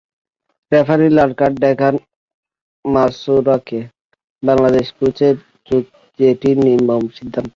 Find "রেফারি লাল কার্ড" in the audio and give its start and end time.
0.71-1.55